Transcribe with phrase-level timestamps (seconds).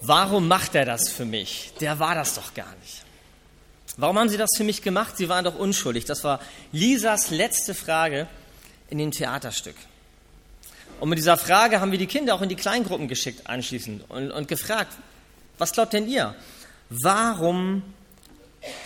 [0.00, 1.72] warum macht er das für mich?
[1.80, 3.02] Der war das doch gar nicht.
[3.96, 5.16] Warum haben Sie das für mich gemacht?
[5.16, 6.04] Sie waren doch unschuldig.
[6.04, 6.40] Das war
[6.72, 8.26] Lisas letzte Frage
[8.88, 9.76] in dem Theaterstück.
[11.00, 14.30] Und mit dieser Frage haben wir die Kinder auch in die Kleingruppen geschickt anschließend und,
[14.30, 14.92] und gefragt,
[15.58, 16.34] was glaubt denn ihr?
[16.90, 17.82] Warum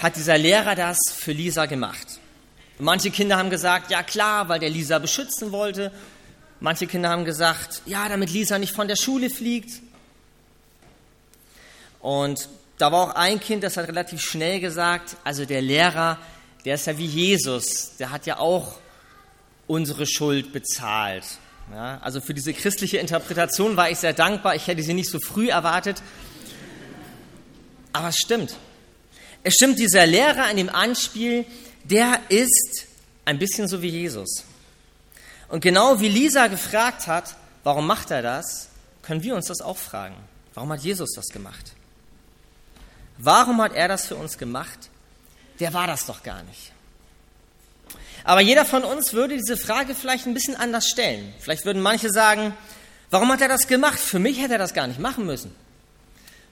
[0.01, 2.07] hat dieser Lehrer das für Lisa gemacht?
[2.79, 5.93] Und manche Kinder haben gesagt, ja klar, weil der Lisa beschützen wollte.
[6.61, 9.81] Manche Kinder haben gesagt, ja, damit Lisa nicht von der Schule fliegt.
[12.05, 16.19] Und da war auch ein Kind, das hat relativ schnell gesagt, also der Lehrer,
[16.67, 18.77] der ist ja wie Jesus, der hat ja auch
[19.67, 21.25] unsere Schuld bezahlt.
[21.73, 24.55] Ja, also für diese christliche Interpretation war ich sehr dankbar.
[24.55, 26.03] Ich hätte sie nicht so früh erwartet.
[27.95, 28.55] Aber es stimmt.
[29.43, 31.47] Es stimmt, dieser Lehrer an dem Anspiel,
[31.85, 32.87] der ist
[33.25, 34.45] ein bisschen so wie Jesus.
[35.49, 38.69] Und genau wie Lisa gefragt hat, warum macht er das,
[39.01, 40.17] können wir uns das auch fragen.
[40.53, 41.73] Warum hat Jesus das gemacht?
[43.19, 44.91] Warum hat er das für uns gemacht?
[45.61, 46.73] Der war das doch gar nicht.
[48.25, 51.33] Aber jeder von uns würde diese Frage vielleicht ein bisschen anders stellen.
[51.39, 52.55] Vielleicht würden manche sagen,
[53.11, 53.99] warum hat er das gemacht?
[53.99, 55.55] Für mich hätte er das gar nicht machen müssen.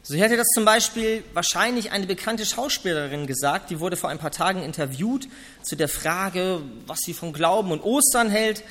[0.05, 4.33] So hätte das zum Beispiel wahrscheinlich eine bekannte Schauspielerin gesagt, die wurde vor ein paar
[4.33, 5.29] Tagen interviewt
[5.63, 8.65] zu der Frage, was sie vom Glauben und Ostern hält.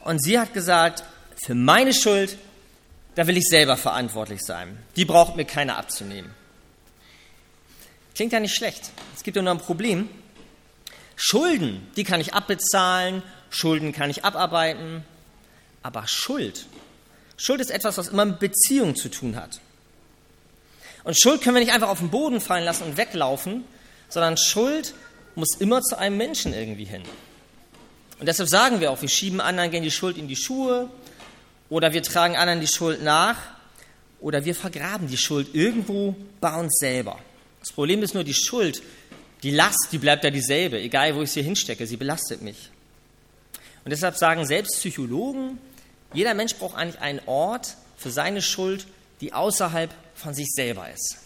[0.00, 1.04] Und sie hat gesagt,
[1.44, 2.36] für meine Schuld,
[3.14, 4.78] da will ich selber verantwortlich sein.
[4.96, 6.34] Die braucht mir keiner abzunehmen.
[8.20, 8.90] Klingt ja nicht schlecht.
[9.16, 10.06] Es gibt ja nur ein Problem.
[11.16, 15.04] Schulden, die kann ich abbezahlen, Schulden kann ich abarbeiten,
[15.82, 16.66] aber Schuld,
[17.38, 19.60] Schuld ist etwas, was immer mit Beziehung zu tun hat.
[21.02, 23.64] Und Schuld können wir nicht einfach auf den Boden fallen lassen und weglaufen,
[24.10, 24.92] sondern Schuld
[25.34, 27.04] muss immer zu einem Menschen irgendwie hin.
[28.18, 30.90] Und deshalb sagen wir auch, wir schieben anderen gerne die Schuld in die Schuhe
[31.70, 33.38] oder wir tragen anderen die Schuld nach
[34.20, 37.18] oder wir vergraben die Schuld irgendwo bei uns selber.
[37.60, 38.82] Das Problem ist nur, die Schuld
[39.42, 42.70] die Last, die bleibt ja dieselbe, egal wo ich sie hinstecke, sie belastet mich.
[43.84, 45.58] Und deshalb sagen selbst Psychologen,
[46.12, 48.86] jeder Mensch braucht eigentlich einen Ort für seine Schuld,
[49.20, 51.16] die außerhalb von sich selber ist.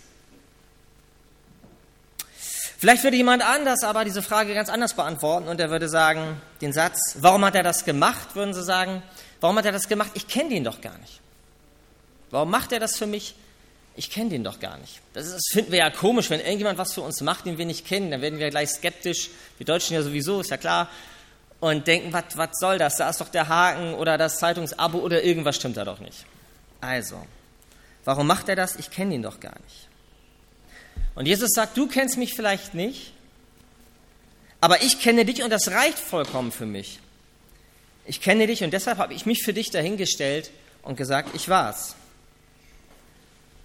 [2.78, 6.73] Vielleicht würde jemand anders aber diese Frage ganz anders beantworten und er würde sagen, den
[6.73, 9.03] Satz, warum hat er das gemacht, würden sie sagen,
[9.41, 10.11] warum hat er das gemacht?
[10.15, 11.21] Ich kenne den doch gar nicht.
[12.31, 13.34] Warum macht er das für mich?
[13.97, 15.00] Ich kenne den doch gar nicht.
[15.12, 17.66] Das, ist, das, finden wir ja komisch, wenn irgendjemand was für uns macht, den wir
[17.66, 19.31] nicht kennen, dann werden wir gleich skeptisch.
[19.59, 20.88] Wir Deutschen ja sowieso, ist ja klar.
[21.60, 22.97] Und denken, was soll das?
[22.97, 26.27] Da ist doch der Haken oder das Zeitungsabo oder irgendwas stimmt da doch nicht.
[26.81, 27.25] Also,
[28.05, 28.77] warum macht er das?
[28.77, 29.88] Ich kenne ihn doch gar nicht.
[31.15, 33.12] Und Jesus sagt, du kennst mich vielleicht nicht,
[34.61, 36.99] aber ich kenne dich und das reicht vollkommen für mich.
[38.06, 40.50] Ich kenne dich und deshalb habe ich mich für dich dahingestellt
[40.82, 41.94] und gesagt, ich war's.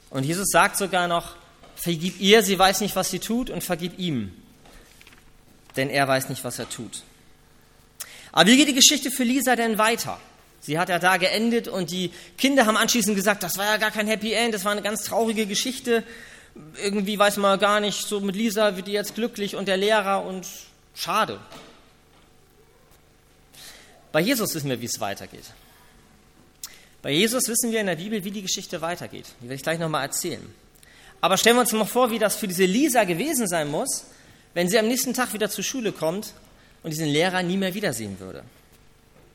[0.09, 1.35] Und Jesus sagt sogar noch,
[1.75, 4.33] vergib ihr, sie weiß nicht, was sie tut, und vergib ihm,
[5.75, 7.03] denn er weiß nicht, was er tut.
[8.31, 10.19] Aber wie geht die Geschichte für Lisa denn weiter?
[10.61, 13.91] Sie hat ja da geendet und die Kinder haben anschließend gesagt, das war ja gar
[13.91, 16.03] kein Happy End, das war eine ganz traurige Geschichte.
[16.83, 20.25] Irgendwie weiß man gar nicht, so mit Lisa wird die jetzt glücklich und der Lehrer
[20.25, 20.45] und
[20.95, 21.39] schade.
[24.11, 25.45] Bei Jesus wissen wir, wie es weitergeht.
[27.01, 29.25] Bei Jesus wissen wir in der Bibel, wie die Geschichte weitergeht.
[29.39, 30.53] Die werde ich gleich nochmal erzählen.
[31.21, 34.05] Aber stellen wir uns mal vor, wie das für diese Lisa gewesen sein muss,
[34.53, 36.33] wenn sie am nächsten Tag wieder zur Schule kommt
[36.83, 38.43] und diesen Lehrer nie mehr wiedersehen würde.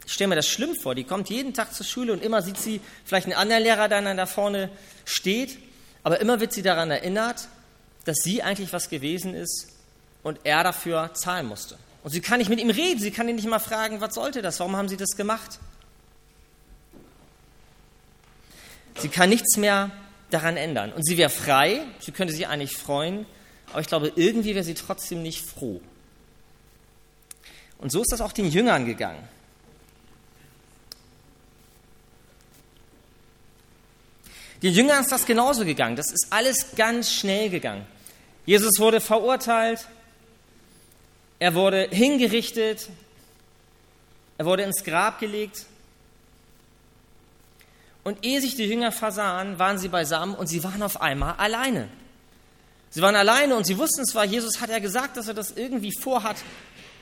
[0.06, 0.94] Ich stelle mir das schlimm vor.
[0.94, 4.02] Die kommt jeden Tag zur Schule und immer sieht sie vielleicht einen anderen Lehrer, der
[4.02, 4.70] dann da vorne
[5.04, 5.58] steht,
[6.02, 7.48] aber immer wird sie daran erinnert,
[8.04, 9.68] dass sie eigentlich was gewesen ist
[10.22, 11.78] und er dafür zahlen musste.
[12.02, 14.42] Und sie kann nicht mit ihm reden, sie kann ihn nicht mal fragen, was sollte
[14.42, 15.58] das, warum haben sie das gemacht?
[18.98, 19.90] Sie kann nichts mehr
[20.30, 20.92] daran ändern.
[20.92, 23.26] Und sie wäre frei, sie könnte sich eigentlich freuen,
[23.70, 25.80] aber ich glaube, irgendwie wäre sie trotzdem nicht froh.
[27.78, 29.28] Und so ist das auch den Jüngern gegangen.
[34.62, 35.94] Den Jüngern ist das genauso gegangen.
[35.96, 37.84] Das ist alles ganz schnell gegangen.
[38.46, 39.86] Jesus wurde verurteilt,
[41.38, 42.88] er wurde hingerichtet,
[44.38, 45.66] er wurde ins Grab gelegt
[48.04, 51.88] und ehe sich die Jünger versahen, waren sie beisammen und sie waren auf einmal alleine.
[52.90, 55.92] Sie waren alleine und sie wussten zwar, Jesus hat ja gesagt, dass er das irgendwie
[55.92, 56.36] vorhat,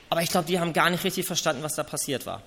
[0.09, 2.41] aber ich glaube, die haben gar nicht richtig verstanden, was da passiert war.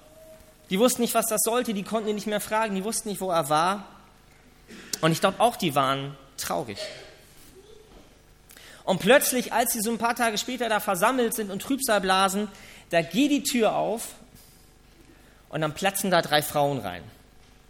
[0.70, 3.20] Die wussten nicht, was das sollte, die konnten ihn nicht mehr fragen, die wussten nicht,
[3.20, 3.86] wo er war.
[5.00, 6.78] Und ich glaube auch, die waren traurig.
[8.84, 12.48] Und plötzlich, als sie so ein paar Tage später da versammelt sind und Trübsal blasen,
[12.90, 14.08] da geht die Tür auf
[15.48, 17.02] und dann platzen da drei Frauen rein.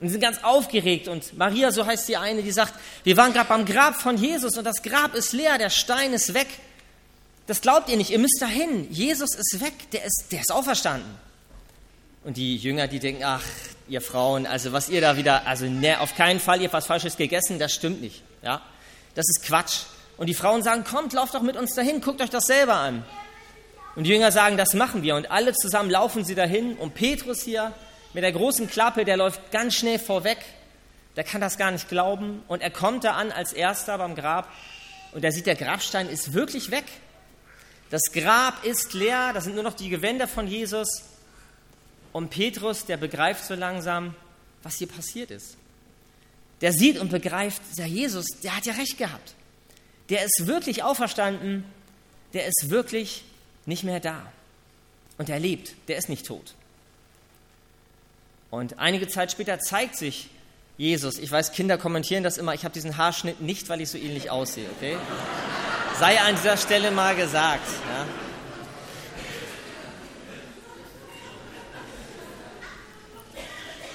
[0.00, 1.08] Und sind ganz aufgeregt.
[1.08, 4.56] Und Maria, so heißt die eine, die sagt, wir waren gerade beim Grab von Jesus
[4.58, 6.48] und das Grab ist leer, der Stein ist weg.
[7.46, 8.90] Das glaubt ihr nicht, ihr müsst dahin.
[8.90, 11.10] Jesus ist weg, der ist, der ist auferstanden.
[12.24, 13.44] Und die Jünger, die denken, ach,
[13.88, 16.86] ihr Frauen, also was ihr da wieder, also ne, auf keinen Fall, ihr habt was
[16.86, 18.22] Falsches gegessen, das stimmt nicht.
[18.42, 18.60] Ja?
[19.14, 19.82] Das ist Quatsch.
[20.16, 23.04] Und die Frauen sagen, kommt, lauft doch mit uns dahin, guckt euch das selber an.
[23.94, 25.16] Und die Jünger sagen, das machen wir.
[25.16, 26.76] Und alle zusammen laufen sie dahin.
[26.76, 27.72] Und Petrus hier
[28.16, 30.38] mit der großen Klappe, der läuft ganz schnell vorweg.
[31.16, 32.42] Der kann das gar nicht glauben.
[32.48, 34.50] Und er kommt da an als erster beim Grab.
[35.12, 36.86] Und er sieht, der Grabstein ist wirklich weg.
[37.90, 39.32] Das Grab ist leer.
[39.34, 40.88] Da sind nur noch die Gewänder von Jesus.
[42.14, 44.14] Und Petrus, der begreift so langsam,
[44.62, 45.58] was hier passiert ist.
[46.62, 49.34] Der sieht und begreift, der Jesus, der hat ja recht gehabt.
[50.08, 51.64] Der ist wirklich auferstanden.
[52.32, 53.24] Der ist wirklich
[53.66, 54.32] nicht mehr da.
[55.18, 56.54] Und er lebt, der ist nicht tot.
[58.56, 60.30] Und einige Zeit später zeigt sich
[60.78, 61.18] Jesus.
[61.18, 64.30] Ich weiß, Kinder kommentieren das immer, ich habe diesen Haarschnitt nicht, weil ich so ähnlich
[64.30, 64.96] aussehe, okay?
[65.98, 67.68] Sei an dieser Stelle mal gesagt.
[67.68, 68.06] Ja?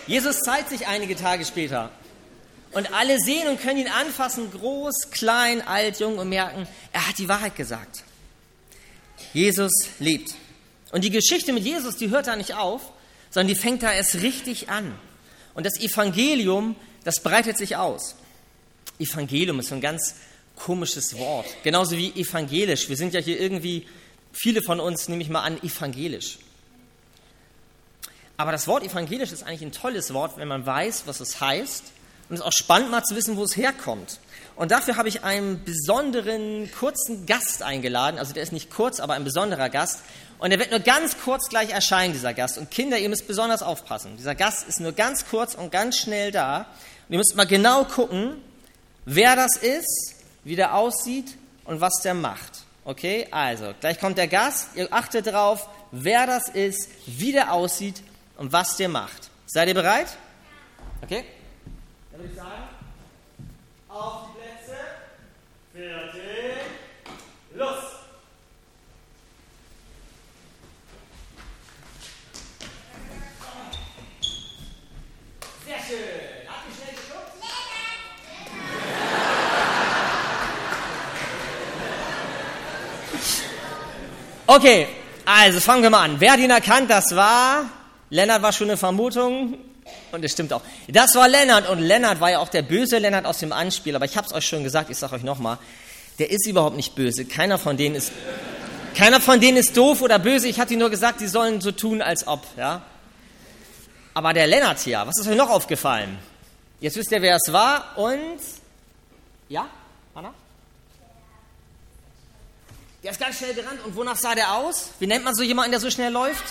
[0.06, 1.90] Jesus zeigt sich einige Tage später.
[2.72, 7.18] Und alle sehen und können ihn anfassen, groß, klein, alt, jung und merken, er hat
[7.18, 8.04] die Wahrheit gesagt.
[9.34, 10.36] Jesus lebt.
[10.92, 12.94] Und die Geschichte mit Jesus, die hört da nicht auf,
[13.32, 14.94] sondern die fängt da erst richtig an.
[15.56, 18.16] Und das Evangelium, das breitet sich aus.
[19.00, 20.16] Evangelium ist so ein ganz
[20.56, 21.48] komisches Wort.
[21.64, 22.88] Genauso wie evangelisch.
[22.88, 23.88] Wir sind ja hier irgendwie,
[24.32, 26.38] viele von uns, nehme ich mal an, evangelisch.
[28.38, 31.84] Aber das Wort evangelisch ist eigentlich ein tolles Wort, wenn man weiß, was es heißt.
[32.30, 34.20] Und es ist auch spannend mal zu wissen, wo es herkommt.
[34.56, 38.20] Und dafür habe ich einen besonderen, kurzen Gast eingeladen.
[38.20, 40.02] Also der ist nicht kurz, aber ein besonderer Gast.
[40.40, 42.58] Und er wird nur ganz kurz gleich erscheinen, dieser Gast.
[42.58, 44.18] Und Kinder, ihr müsst besonders aufpassen.
[44.18, 46.68] Dieser Gast ist nur ganz kurz und ganz schnell da.
[47.08, 48.38] Und ihr müsst mal genau gucken,
[49.06, 52.64] wer das ist, wie der aussieht und was der macht.
[52.84, 54.70] Okay, also gleich kommt der Gast.
[54.76, 58.02] Ihr achtet drauf, wer das ist, wie der aussieht
[58.38, 59.30] und was der macht.
[59.46, 60.08] Seid ihr bereit?
[61.04, 61.24] Okay?
[62.12, 62.64] Dann würde ich sagen,
[63.88, 64.31] auf
[67.56, 67.78] Los!
[75.66, 75.98] Sehr schön.
[76.48, 76.96] Habt ihr schnell?
[84.48, 84.88] Okay,
[85.26, 86.20] also fangen wir mal an.
[86.20, 86.90] Wer hat ihn erkannt?
[86.90, 87.70] Das war.
[88.10, 89.71] Lennart war schon eine Vermutung.
[90.12, 90.62] Und es stimmt auch.
[90.88, 94.06] Das war Lennart und Lennart war ja auch der böse Lennart aus dem Anspiel, aber
[94.06, 95.58] ich habe es euch schon gesagt, ich sage euch nochmal,
[96.20, 97.26] der ist überhaupt nicht böse.
[97.26, 98.12] Keiner von denen ist,
[98.96, 100.48] keiner von denen ist doof oder böse.
[100.48, 102.46] Ich hatte nur gesagt, die sollen so tun, als ob.
[102.58, 102.82] Ja?
[104.14, 106.20] Aber der Lennart hier, was ist euch noch aufgefallen?
[106.80, 108.40] Jetzt wisst ihr, wer es war und...
[109.48, 109.68] Ja,
[110.14, 110.34] Anna?
[113.04, 114.92] Der ist ganz schnell gerannt und wonach sah der aus?
[115.00, 116.44] Wie nennt man so jemanden, der so schnell läuft?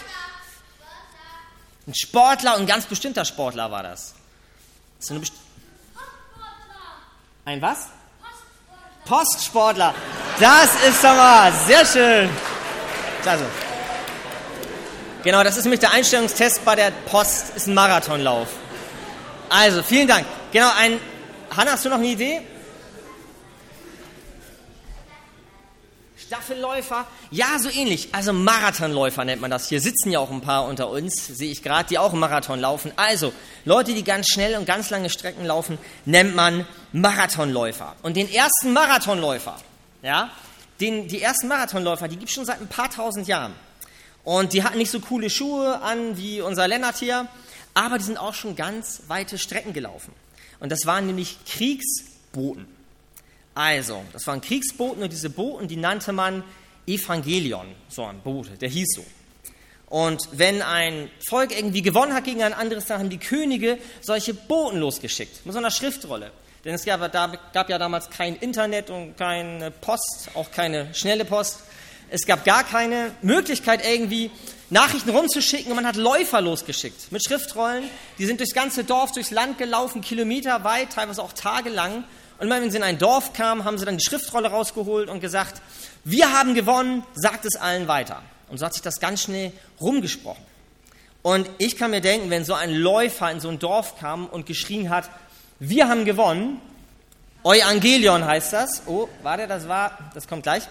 [1.87, 4.15] Ein Sportler und ein ganz bestimmter Sportler war das.
[4.99, 5.33] das Best
[7.45, 7.89] ein was?
[9.05, 9.95] Postsportler.
[10.39, 12.31] Das ist doch mal sehr schön.
[13.25, 13.45] Also.
[15.25, 18.49] Genau, das ist nämlich der Einstellungstest bei der Post, ist ein Marathonlauf.
[19.49, 20.27] Also, vielen Dank.
[20.53, 21.01] Genau, ein.
[21.57, 22.41] Hanna, hast du noch eine Idee?
[26.31, 28.11] Staffelläufer, ja, so ähnlich.
[28.15, 29.69] Also Marathonläufer nennt man das.
[29.69, 32.93] Hier sitzen ja auch ein paar unter uns, sehe ich gerade, die auch Marathon laufen.
[32.95, 33.33] Also
[33.65, 37.97] Leute, die ganz schnell und ganz lange Strecken laufen, nennt man Marathonläufer.
[38.03, 39.57] Und den ersten Marathonläufer,
[40.03, 40.31] ja,
[40.81, 43.53] den, die ersten Marathonläufer, die gibt es schon seit ein paar tausend Jahren.
[44.23, 47.27] Und die hatten nicht so coole Schuhe an wie unser Lennart hier,
[47.75, 50.13] aber die sind auch schon ganz weite Strecken gelaufen.
[50.61, 52.69] Und das waren nämlich Kriegsboten.
[53.61, 56.43] Also, das waren Kriegsboten und diese Boten, die nannte man
[56.87, 59.05] Evangelion, so ein Bote, der hieß so.
[59.91, 64.33] Und wenn ein Volk irgendwie gewonnen hat gegen ein anderes, dann haben die Könige solche
[64.33, 66.31] Boten losgeschickt, mit so einer Schriftrolle.
[66.65, 67.13] Denn es gab,
[67.53, 71.59] gab ja damals kein Internet und keine Post, auch keine schnelle Post.
[72.09, 74.31] Es gab gar keine Möglichkeit, irgendwie
[74.71, 77.85] Nachrichten rumzuschicken und man hat Läufer losgeschickt mit Schriftrollen.
[78.19, 82.05] Die sind durchs ganze Dorf, durchs Land gelaufen, Kilometer weit, teilweise auch tagelang
[82.41, 85.21] und immer wenn sie in ein Dorf kamen, haben sie dann die Schriftrolle rausgeholt und
[85.21, 85.61] gesagt,
[86.05, 88.23] wir haben gewonnen, sagt es allen weiter.
[88.49, 90.43] Und so hat sich das ganz schnell rumgesprochen.
[91.21, 94.47] Und ich kann mir denken, wenn so ein Läufer in so ein Dorf kam und
[94.47, 95.11] geschrien hat,
[95.59, 96.63] wir haben gewonnen,
[97.45, 98.85] Euangelion heißt das.
[98.87, 100.63] Oh, warte, das war, das kommt gleich.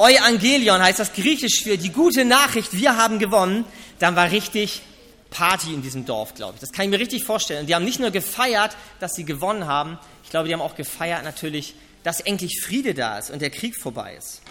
[0.00, 3.64] Euangelion heißt das griechisch für die gute Nachricht, wir haben gewonnen.
[4.00, 4.82] Dann war richtig
[5.30, 6.60] Party in diesem Dorf, glaube ich.
[6.60, 7.60] Das kann ich mir richtig vorstellen.
[7.60, 10.76] Und die haben nicht nur gefeiert, dass sie gewonnen haben, ich glaube, die haben auch
[10.76, 14.42] gefeiert natürlich, dass endlich Friede da ist und der Krieg vorbei ist.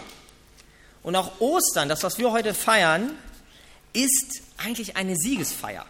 [1.04, 3.12] Und auch Ostern, das, was wir heute feiern,
[3.92, 5.86] ist eigentlich eine Siegesfeier.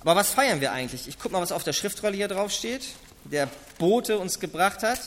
[0.00, 1.06] Aber was feiern wir eigentlich?
[1.06, 2.86] Ich gucke mal, was auf der Schriftrolle hier drauf steht,
[3.24, 5.00] der Bote uns gebracht hat.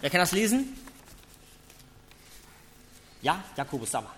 [0.00, 0.77] Wer kann das lesen?
[3.22, 4.12] Ja, Jakobus, sag mal.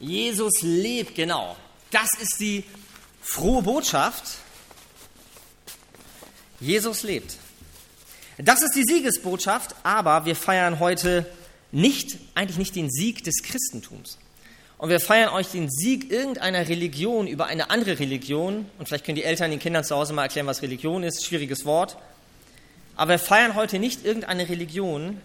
[0.00, 1.56] Jesus lebt, genau.
[1.90, 2.64] Das ist die
[3.20, 4.24] frohe Botschaft.
[6.58, 7.36] Jesus lebt.
[8.38, 11.26] Das ist die Siegesbotschaft, aber wir feiern heute
[11.70, 14.18] nicht, eigentlich nicht den Sieg des Christentums.
[14.78, 18.66] Und wir feiern euch den Sieg irgendeiner Religion über eine andere Religion.
[18.78, 21.24] Und vielleicht können die Eltern den Kindern zu Hause mal erklären, was Religion ist.
[21.24, 21.96] Schwieriges Wort.
[22.96, 25.20] Aber wir feiern heute nicht irgendeine Religion.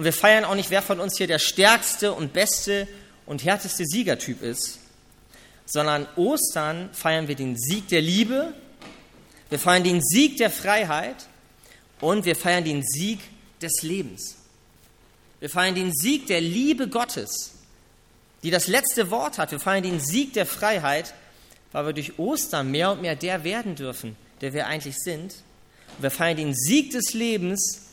[0.00, 2.88] Und wir feiern auch nicht, wer von uns hier der stärkste und beste
[3.26, 4.78] und härteste Siegertyp ist.
[5.66, 8.54] Sondern Ostern feiern wir den Sieg der Liebe.
[9.50, 11.16] Wir feiern den Sieg der Freiheit.
[12.00, 13.18] Und wir feiern den Sieg
[13.60, 14.36] des Lebens.
[15.38, 17.56] Wir feiern den Sieg der Liebe Gottes,
[18.42, 19.50] die das letzte Wort hat.
[19.50, 21.12] Wir feiern den Sieg der Freiheit,
[21.72, 25.34] weil wir durch Ostern mehr und mehr der werden dürfen, der wir eigentlich sind.
[25.98, 27.89] Und wir feiern den Sieg des Lebens,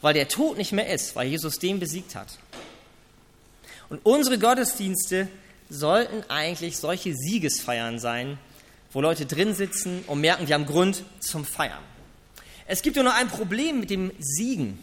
[0.00, 2.38] weil der Tod nicht mehr ist, weil Jesus den besiegt hat.
[3.88, 5.28] Und unsere Gottesdienste
[5.68, 8.38] sollten eigentlich solche Siegesfeiern sein,
[8.92, 11.82] wo Leute drin sitzen und merken, die haben Grund zum Feiern.
[12.66, 14.78] Es gibt nur noch ein Problem mit dem Siegen.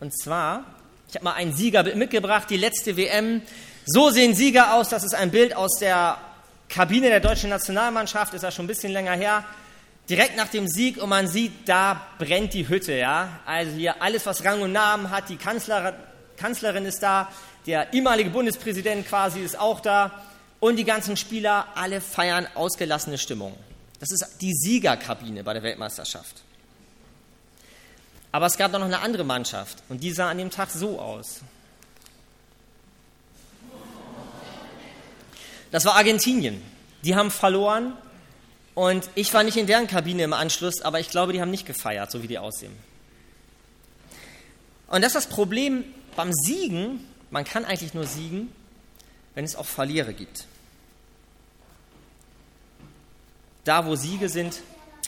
[0.00, 0.64] Und zwar,
[1.08, 3.42] ich habe mal einen Sieger mitgebracht, die letzte WM.
[3.86, 4.88] So sehen Sieger aus.
[4.88, 6.18] Das ist ein Bild aus der
[6.68, 8.32] Kabine der deutschen Nationalmannschaft.
[8.32, 9.44] Ist ja schon ein bisschen länger her.
[10.08, 12.92] Direkt nach dem Sieg und man sieht, da brennt die Hütte.
[12.92, 13.40] Ja?
[13.46, 15.30] Also hier alles, was Rang und Namen hat.
[15.30, 15.94] Die Kanzler,
[16.36, 17.30] Kanzlerin ist da.
[17.66, 20.22] Der ehemalige Bundespräsident quasi ist auch da.
[20.60, 23.56] Und die ganzen Spieler, alle feiern ausgelassene Stimmung.
[23.98, 26.42] Das ist die Siegerkabine bei der Weltmeisterschaft.
[28.32, 31.40] Aber es gab noch eine andere Mannschaft und die sah an dem Tag so aus.
[35.70, 36.62] Das war Argentinien.
[37.02, 37.96] Die haben verloren
[38.74, 41.66] und ich war nicht in deren Kabine im Anschluss, aber ich glaube, die haben nicht
[41.66, 42.72] gefeiert, so wie die aussehen.
[44.88, 45.84] Und das ist das Problem
[46.16, 47.04] beim Siegen.
[47.30, 48.52] Man kann eigentlich nur siegen,
[49.34, 50.46] wenn es auch Verlierer gibt.
[53.64, 54.60] Da, wo Siege sind,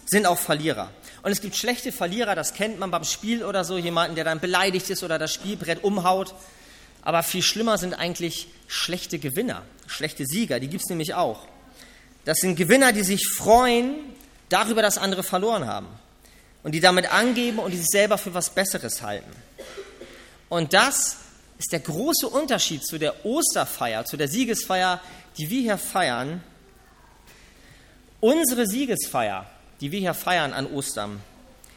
[0.06, 0.90] sind auch Verlierer.
[1.22, 4.40] Und es gibt schlechte Verlierer, das kennt man beim Spiel oder so, jemanden, der dann
[4.40, 6.34] beleidigt ist oder das Spielbrett umhaut.
[7.02, 11.46] Aber viel schlimmer sind eigentlich schlechte Gewinner, schlechte Sieger, die gibt es nämlich auch.
[12.26, 13.94] Das sind Gewinner, die sich freuen
[14.50, 15.88] darüber, dass andere verloren haben.
[16.62, 19.30] Und die damit angeben und die sich selber für was Besseres halten.
[20.50, 21.16] Und das
[21.58, 25.00] ist der große Unterschied zu der Osterfeier, zu der Siegesfeier,
[25.38, 26.42] die wir hier feiern.
[28.20, 29.46] Unsere Siegesfeier
[29.80, 31.20] die wir hier feiern an Ostern,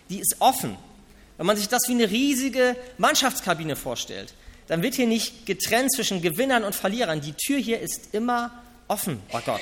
[0.09, 0.77] die ist offen.
[1.37, 4.33] Wenn man sich das wie eine riesige Mannschaftskabine vorstellt,
[4.67, 7.21] dann wird hier nicht getrennt zwischen Gewinnern und Verlierern.
[7.21, 8.51] Die Tür hier ist immer
[8.87, 9.61] offen bei Gott.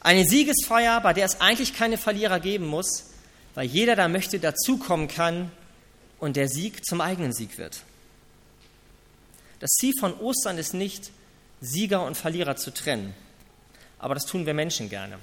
[0.00, 3.04] Eine Siegesfeier, bei der es eigentlich keine Verlierer geben muss,
[3.54, 5.50] weil jeder da möchte dazukommen kann
[6.18, 7.82] und der Sieg zum eigenen Sieg wird.
[9.58, 11.10] Das Ziel von Ostern ist nicht,
[11.60, 13.14] Sieger und Verlierer zu trennen,
[13.98, 15.18] aber das tun wir Menschen gerne.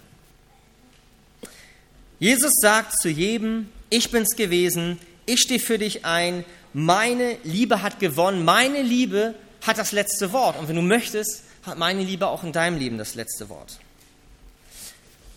[2.19, 7.99] Jesus sagt zu jedem, ich bin's gewesen, ich stehe für dich ein, meine Liebe hat
[7.99, 9.33] gewonnen, meine Liebe
[9.65, 10.57] hat das letzte Wort.
[10.57, 13.79] Und wenn du möchtest, hat meine Liebe auch in deinem Leben das letzte Wort.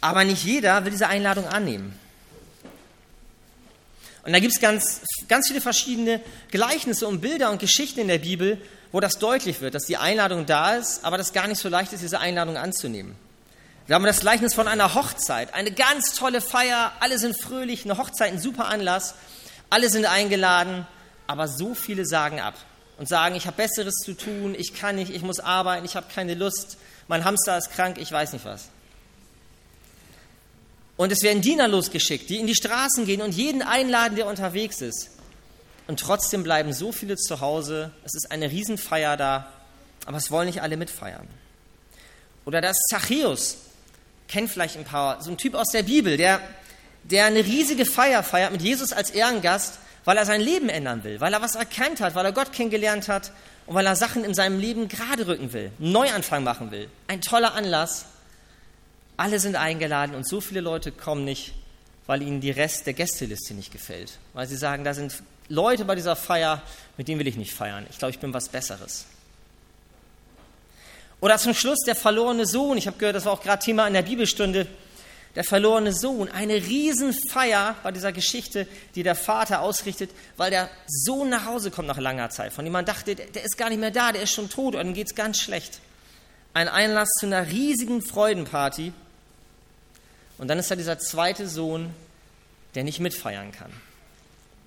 [0.01, 1.99] Aber nicht jeder will diese Einladung annehmen.
[4.23, 8.19] Und da gibt es ganz, ganz viele verschiedene Gleichnisse und Bilder und Geschichten in der
[8.19, 8.61] Bibel,
[8.93, 11.93] wo das deutlich wird, dass die Einladung da ist, aber das gar nicht so leicht
[11.93, 13.15] ist, diese Einladung anzunehmen.
[13.87, 15.55] Wir haben das Gleichnis von einer Hochzeit.
[15.55, 19.15] Eine ganz tolle Feier, alle sind fröhlich, eine Hochzeit, ein super Anlass,
[19.71, 20.87] alle sind eingeladen,
[21.27, 22.55] aber so viele sagen ab
[22.99, 26.07] und sagen, ich habe Besseres zu tun, ich kann nicht, ich muss arbeiten, ich habe
[26.13, 26.77] keine Lust,
[27.09, 28.69] mein Hamster ist krank, ich weiß nicht was.
[31.01, 34.83] Und es werden Diener losgeschickt, die in die Straßen gehen und jeden einladen, der unterwegs
[34.83, 35.09] ist.
[35.87, 39.51] Und trotzdem bleiben so viele zu Hause, es ist eine Riesenfeier da,
[40.05, 41.27] aber es wollen nicht alle mitfeiern.
[42.45, 43.57] Oder das Zachäus,
[44.29, 46.43] kennt vielleicht ein paar, so ein Typ aus der Bibel, der,
[47.05, 51.19] der eine riesige Feier feiert mit Jesus als Ehrengast, weil er sein Leben ändern will,
[51.19, 53.33] weil er was erkannt hat, weil er Gott kennengelernt hat
[53.65, 56.91] und weil er Sachen in seinem Leben gerade rücken will, einen Neuanfang machen will.
[57.07, 58.05] Ein toller Anlass.
[59.21, 61.53] Alle sind eingeladen und so viele Leute kommen nicht,
[62.07, 64.19] weil ihnen die Rest der Gästeliste nicht gefällt.
[64.33, 66.63] Weil sie sagen, da sind Leute bei dieser Feier,
[66.97, 67.87] mit denen will ich nicht feiern.
[67.91, 69.05] Ich glaube, ich bin was Besseres.
[71.21, 72.79] Oder zum Schluss der verlorene Sohn.
[72.79, 74.67] Ich habe gehört, das war auch gerade Thema in der Bibelstunde.
[75.37, 76.31] Der verlorene Sohn.
[76.31, 81.89] Eine Riesenfeier bei dieser Geschichte, die der Vater ausrichtet, weil der Sohn nach Hause kommt
[81.89, 82.55] nach langer Zeit.
[82.55, 84.83] Von dem man dachte, der ist gar nicht mehr da, der ist schon tot und
[84.83, 85.81] dann geht es ganz schlecht.
[86.55, 88.95] Ein Einlass zu einer riesigen Freudenparty.
[90.41, 91.95] Und dann ist da dieser zweite Sohn,
[92.75, 93.71] der nicht mitfeiern kann.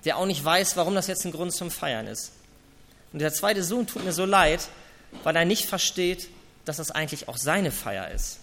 [0.04, 2.30] Der auch nicht weiß, warum das jetzt ein Grund zum Feiern ist.
[3.12, 4.68] Und der zweite Sohn tut mir so leid,
[5.24, 6.28] weil er nicht versteht,
[6.64, 8.38] dass das eigentlich auch seine Feier ist,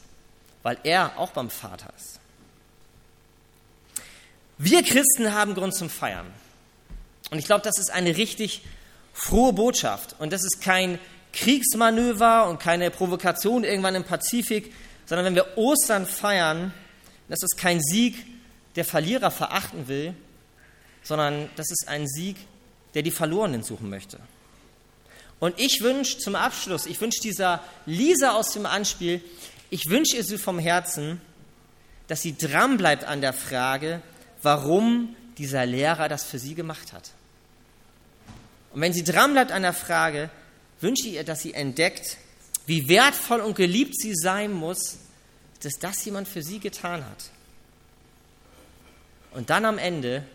[0.62, 2.20] weil er auch beim Vater ist.
[4.58, 6.28] Wir Christen haben Grund zum Feiern.
[7.30, 8.62] Und ich glaube, das ist eine richtig
[9.14, 10.18] frohe Botschaft.
[10.20, 11.00] Und das ist kein
[11.32, 14.74] Kriegsmanöver und keine Provokation irgendwann im Pazifik,
[15.06, 16.74] sondern wenn wir Ostern feiern,
[17.32, 18.16] das ist kein Sieg,
[18.76, 20.14] der Verlierer verachten will,
[21.02, 22.36] sondern das ist ein Sieg,
[22.94, 24.20] der die Verlorenen suchen möchte.
[25.40, 29.22] Und ich wünsche zum Abschluss, ich wünsche dieser Lisa aus dem Anspiel,
[29.70, 31.22] ich wünsche ihr so vom Herzen,
[32.08, 34.02] dass sie dranbleibt an der Frage,
[34.42, 37.12] warum dieser Lehrer das für sie gemacht hat.
[38.74, 40.30] Und wenn sie dranbleibt an der Frage,
[40.82, 42.18] wünsche ich ihr, dass sie entdeckt,
[42.66, 44.98] wie wertvoll und geliebt sie sein muss,
[45.62, 47.30] dass das jemand für sie getan hat.
[49.32, 50.25] Und dann am Ende,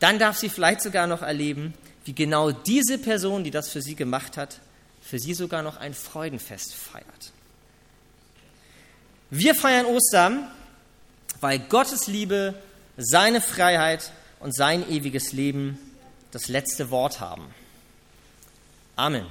[0.00, 3.94] dann darf sie vielleicht sogar noch erleben, wie genau diese Person, die das für sie
[3.94, 4.60] gemacht hat,
[5.02, 7.32] für sie sogar noch ein Freudenfest feiert.
[9.30, 10.48] Wir feiern Ostern,
[11.40, 12.54] weil Gottes Liebe,
[12.96, 15.78] seine Freiheit und sein ewiges Leben
[16.30, 17.44] das letzte Wort haben.
[18.96, 19.26] Amen.